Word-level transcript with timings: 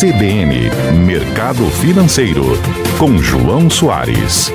CBN 0.00 0.70
Mercado 1.06 1.62
Financeiro, 1.80 2.42
com 2.98 3.16
João 3.16 3.70
Soares. 3.70 4.50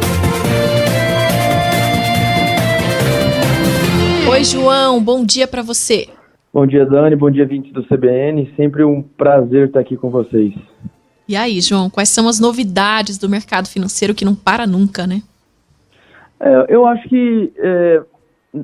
Oi, 4.29 4.43
João, 4.43 5.01
bom 5.01 5.23
dia 5.23 5.47
para 5.47 5.61
você. 5.61 6.09
Bom 6.53 6.67
dia, 6.67 6.85
Dani, 6.85 7.15
bom 7.15 7.31
dia, 7.31 7.45
20 7.45 7.71
do 7.71 7.85
CBN. 7.85 8.53
Sempre 8.57 8.83
um 8.83 9.01
prazer 9.01 9.67
estar 9.67 9.79
aqui 9.79 9.95
com 9.95 10.09
vocês. 10.09 10.53
E 11.25 11.37
aí, 11.37 11.61
João, 11.61 11.89
quais 11.89 12.09
são 12.09 12.27
as 12.27 12.37
novidades 12.37 13.17
do 13.17 13.29
mercado 13.29 13.69
financeiro 13.69 14.13
que 14.13 14.25
não 14.25 14.35
para 14.35 14.67
nunca, 14.67 15.07
né? 15.07 15.21
É, 16.37 16.65
eu 16.67 16.85
acho 16.85 17.07
que 17.07 17.53
é, 17.55 18.01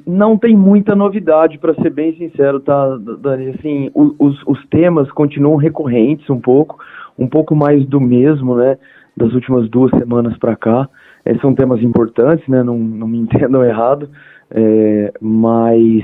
não 0.06 0.38
tem 0.38 0.56
muita 0.56 0.96
novidade, 0.96 1.60
para 1.60 1.76
ser 1.76 1.92
bem 1.92 2.16
sincero, 2.16 2.60
tá, 2.60 2.98
Dani? 3.20 3.50
Assim, 3.50 3.92
os, 3.94 4.42
os 4.46 4.66
temas 4.68 5.12
continuam 5.12 5.58
recorrentes 5.58 6.30
um 6.30 6.40
pouco, 6.40 6.80
um 7.18 7.28
pouco 7.28 7.56
mais 7.56 7.86
do 7.86 8.02
mesmo, 8.02 8.56
né? 8.56 8.78
Das 9.16 9.34
últimas 9.34 9.70
duas 9.70 9.92
semanas 9.92 10.38
para 10.38 10.56
cá. 10.56 10.90
É, 11.24 11.36
são 11.38 11.54
temas 11.54 11.82
importantes, 11.82 12.48
né? 12.48 12.64
Não, 12.64 12.78
não 12.78 13.08
me 13.08 13.20
entendam 13.22 13.64
errado, 13.64 14.10
é, 14.50 15.14
mas, 15.22 16.04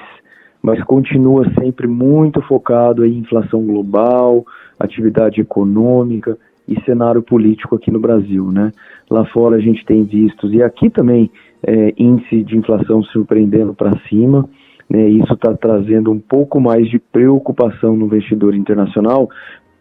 mas 0.62 0.84
continua 0.84 1.46
sempre 1.60 1.88
muito 1.88 2.42
focado 2.44 3.04
em 3.04 3.18
inflação 3.18 3.66
global, 3.66 4.46
atividade 4.80 5.42
econômica 5.42 6.38
e 6.68 6.80
cenário 6.82 7.22
político 7.22 7.76
aqui 7.76 7.90
no 7.90 8.00
Brasil, 8.00 8.52
né? 8.52 8.72
Lá 9.12 9.26
fora 9.26 9.58
a 9.58 9.60
gente 9.60 9.86
tem 9.86 10.06
vistos, 10.06 10.54
e 10.54 10.64
aqui 10.64 10.90
também 10.90 11.30
é, 11.68 11.94
índice 11.98 12.46
de 12.46 12.58
inflação 12.58 13.04
surpreendendo 13.04 13.74
para 13.74 13.92
cima. 14.08 14.48
Né, 14.90 15.10
isso 15.10 15.34
está 15.34 15.54
trazendo 15.54 16.10
um 16.12 16.20
pouco 16.20 16.62
mais 16.62 16.90
de 16.90 16.98
preocupação 16.98 17.96
no 17.96 18.06
investidor 18.06 18.56
internacional, 18.56 19.30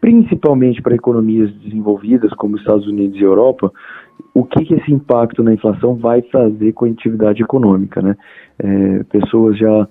principalmente 0.01 0.83
para 0.83 0.97
economias 0.97 1.53
desenvolvidas 1.62 2.33
como 2.34 2.56
Estados 2.56 2.89
Unidos 2.89 3.19
e 3.20 3.23
Europa. 3.23 3.73
O 4.34 4.45
que, 4.45 4.64
que 4.64 4.75
esse 4.75 4.92
impacto 4.92 5.44
na 5.44 5.55
inflação 5.55 5.94
vai 5.94 6.22
fazer 6.22 6.72
com 6.72 6.87
a 6.87 6.89
atividade 6.89 7.41
econômica? 7.41 8.03
Né? 8.03 8.17
É, 8.59 9.05
pessoas 9.05 9.56
já 9.56 9.89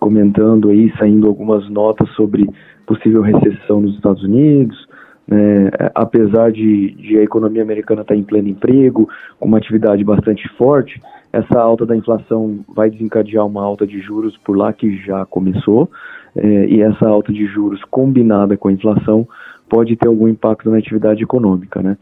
comentando 0.00 0.70
aí, 0.70 0.90
saindo 0.98 1.26
algumas 1.26 1.68
notas 1.68 2.08
sobre 2.10 2.48
possível 2.86 3.20
recessão 3.20 3.82
nos 3.82 3.94
Estados 3.96 4.22
Unidos, 4.22 4.88
né, 5.28 5.68
apesar 5.94 6.50
de, 6.50 6.92
de, 6.92 7.18
a 7.18 7.22
economia 7.22 7.62
americana 7.62 8.00
estar 8.00 8.14
tá 8.14 8.18
em 8.18 8.24
pleno 8.24 8.48
emprego, 8.48 9.06
com 9.38 9.46
uma 9.46 9.58
atividade 9.58 10.02
bastante 10.02 10.48
forte, 10.56 11.00
essa 11.30 11.60
alta 11.60 11.84
da 11.84 11.94
inflação 11.94 12.60
vai 12.74 12.88
desencadear 12.88 13.46
uma 13.46 13.62
alta 13.62 13.86
de 13.86 14.00
juros 14.00 14.34
por 14.38 14.56
lá 14.56 14.72
que 14.72 14.96
já 15.04 15.26
começou, 15.26 15.90
é, 16.34 16.66
e 16.66 16.80
essa 16.80 17.06
alta 17.06 17.30
de 17.30 17.44
juros 17.46 17.82
combinada 17.90 18.56
com 18.56 18.68
a 18.68 18.72
inflação 18.72 19.28
pode 19.68 19.96
ter 19.96 20.08
algum 20.08 20.26
impacto 20.26 20.70
na 20.70 20.78
atividade 20.78 21.22
econômica. 21.22 21.82
Né? 21.82 21.98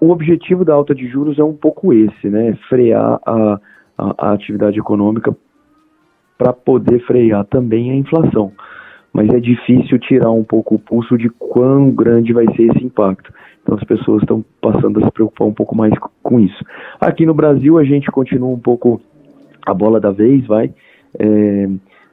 O 0.00 0.10
objetivo 0.10 0.64
da 0.64 0.72
alta 0.72 0.94
de 0.94 1.08
juros 1.08 1.36
é 1.36 1.42
um 1.42 1.54
pouco 1.54 1.92
esse, 1.92 2.28
né? 2.28 2.56
frear 2.68 3.18
a, 3.26 3.60
a, 3.98 4.14
a 4.28 4.32
atividade 4.32 4.78
econômica 4.78 5.36
para 6.36 6.52
poder 6.52 7.00
frear 7.00 7.44
também 7.46 7.90
a 7.90 7.96
inflação 7.96 8.52
mas 9.18 9.30
é 9.30 9.40
difícil 9.40 9.98
tirar 9.98 10.30
um 10.30 10.44
pouco 10.44 10.76
o 10.76 10.78
pulso 10.78 11.18
de 11.18 11.28
quão 11.28 11.90
grande 11.90 12.32
vai 12.32 12.46
ser 12.54 12.70
esse 12.70 12.84
impacto. 12.84 13.34
Então 13.60 13.74
as 13.74 13.82
pessoas 13.82 14.22
estão 14.22 14.44
passando 14.60 15.00
a 15.00 15.06
se 15.06 15.10
preocupar 15.10 15.48
um 15.48 15.52
pouco 15.52 15.76
mais 15.76 15.92
com 16.22 16.38
isso. 16.38 16.64
Aqui 17.00 17.26
no 17.26 17.34
Brasil 17.34 17.78
a 17.78 17.84
gente 17.84 18.08
continua 18.12 18.48
um 18.48 18.60
pouco 18.60 19.00
a 19.66 19.74
bola 19.74 19.98
da 19.98 20.12
vez, 20.12 20.46
vai. 20.46 20.72
É, 21.18 21.68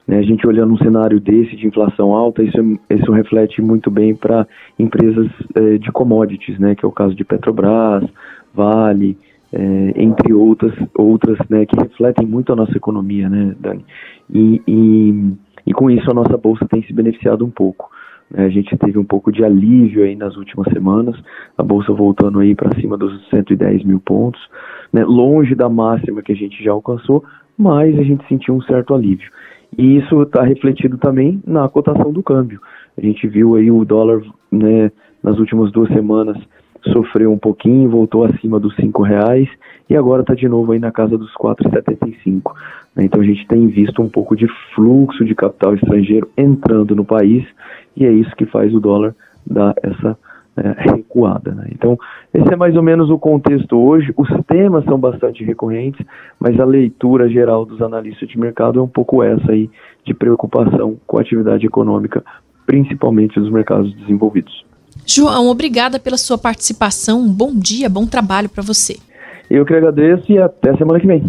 né, 0.07 0.17
a 0.17 0.23
gente 0.23 0.47
olhando 0.47 0.73
um 0.73 0.79
cenário 0.79 1.19
desse 1.19 1.55
de 1.55 1.67
inflação 1.67 2.11
alta, 2.11 2.41
isso, 2.41 2.57
isso 2.89 3.11
reflete 3.11 3.61
muito 3.61 3.91
bem 3.91 4.15
para 4.15 4.47
empresas 4.79 5.27
é, 5.53 5.77
de 5.77 5.91
commodities, 5.91 6.57
né, 6.57 6.73
que 6.73 6.83
é 6.83 6.87
o 6.87 6.91
caso 6.91 7.13
de 7.13 7.23
Petrobras, 7.23 8.03
Vale, 8.51 9.15
é, 9.53 9.93
entre 9.95 10.33
outras, 10.33 10.73
outras 10.95 11.37
né, 11.49 11.67
que 11.67 11.79
refletem 11.79 12.25
muito 12.25 12.51
a 12.51 12.55
nossa 12.55 12.75
economia, 12.75 13.29
né, 13.29 13.55
Dani? 13.59 13.85
E, 14.33 14.61
e 14.67 15.35
com 15.75 15.89
isso 15.89 16.09
a 16.09 16.13
nossa 16.13 16.37
bolsa 16.37 16.67
tem 16.67 16.81
se 16.83 16.93
beneficiado 16.93 17.45
um 17.45 17.49
pouco. 17.49 17.89
Né? 18.31 18.45
A 18.45 18.49
gente 18.49 18.75
teve 18.77 18.97
um 18.97 19.03
pouco 19.03 19.31
de 19.31 19.43
alívio 19.43 20.03
aí 20.03 20.15
nas 20.15 20.35
últimas 20.35 20.71
semanas, 20.71 21.15
a 21.57 21.63
bolsa 21.63 21.93
voltando 21.93 22.39
aí 22.39 22.55
para 22.55 22.73
cima 22.79 22.97
dos 22.97 23.29
110 23.29 23.83
mil 23.83 23.99
pontos, 23.99 24.41
né? 24.91 25.03
longe 25.03 25.53
da 25.53 25.69
máxima 25.69 26.21
que 26.21 26.31
a 26.31 26.35
gente 26.35 26.63
já 26.63 26.71
alcançou, 26.71 27.23
mas 27.57 27.97
a 27.97 28.03
gente 28.03 28.27
sentiu 28.27 28.55
um 28.55 28.61
certo 28.61 28.93
alívio. 28.93 29.29
E 29.77 29.97
isso 29.97 30.21
está 30.21 30.43
refletido 30.43 30.97
também 30.97 31.41
na 31.45 31.67
cotação 31.67 32.11
do 32.11 32.23
câmbio. 32.23 32.61
A 32.97 33.01
gente 33.01 33.27
viu 33.27 33.55
aí 33.55 33.69
o 33.69 33.83
dólar 33.83 34.21
né, 34.51 34.89
nas 35.21 35.37
últimas 35.37 35.71
duas 35.71 35.89
semanas 35.89 36.37
sofreu 36.93 37.31
um 37.31 37.37
pouquinho, 37.37 37.89
voltou 37.89 38.23
acima 38.23 38.59
dos 38.59 38.75
cinco 38.75 39.01
reais 39.01 39.49
e 39.89 39.95
agora 39.95 40.21
está 40.21 40.33
de 40.33 40.47
novo 40.47 40.71
aí 40.71 40.79
na 40.79 40.91
casa 40.91 41.17
dos 41.17 41.33
4,75. 41.33 42.53
Então 42.97 43.21
a 43.21 43.25
gente 43.25 43.45
tem 43.47 43.67
visto 43.67 44.01
um 44.01 44.09
pouco 44.09 44.35
de 44.35 44.47
fluxo 44.73 45.25
de 45.25 45.35
capital 45.35 45.75
estrangeiro 45.75 46.29
entrando 46.37 46.95
no 46.95 47.03
país 47.03 47.45
e 47.95 48.05
é 48.05 48.11
isso 48.11 48.35
que 48.35 48.45
faz 48.45 48.73
o 48.73 48.79
dólar 48.79 49.13
dar 49.45 49.73
essa 49.83 50.17
é, 50.57 50.91
recuada. 50.91 51.51
Né? 51.51 51.67
Então 51.71 51.97
esse 52.33 52.53
é 52.53 52.55
mais 52.55 52.75
ou 52.75 52.83
menos 52.83 53.09
o 53.09 53.19
contexto 53.19 53.77
hoje. 53.77 54.13
Os 54.15 54.29
temas 54.47 54.85
são 54.85 54.97
bastante 54.97 55.43
recorrentes, 55.43 56.05
mas 56.39 56.59
a 56.59 56.65
leitura 56.65 57.27
geral 57.29 57.65
dos 57.65 57.81
analistas 57.81 58.29
de 58.29 58.39
mercado 58.39 58.79
é 58.79 58.81
um 58.81 58.87
pouco 58.87 59.21
essa 59.21 59.51
aí 59.51 59.69
de 60.05 60.13
preocupação 60.13 60.95
com 61.05 61.17
a 61.17 61.21
atividade 61.21 61.65
econômica, 61.65 62.23
principalmente 62.65 63.39
dos 63.39 63.51
mercados 63.51 63.93
desenvolvidos. 63.95 64.65
João, 65.05 65.47
obrigada 65.47 65.99
pela 65.99 66.17
sua 66.17 66.37
participação. 66.37 67.19
Um 67.19 67.33
bom 67.33 67.53
dia, 67.53 67.89
bom 67.89 68.05
trabalho 68.05 68.47
para 68.47 68.63
você. 68.63 68.97
Eu 69.49 69.65
que 69.65 69.73
agradeço 69.73 70.31
e 70.31 70.39
até 70.39 70.75
semana 70.77 70.99
que 70.99 71.05
vem. 71.05 71.23